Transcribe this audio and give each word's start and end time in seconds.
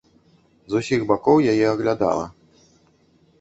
З 0.73 0.79
усіх 0.79 1.03
бакоў 1.11 1.43
яе 1.51 1.65
аглядала. 1.73 2.25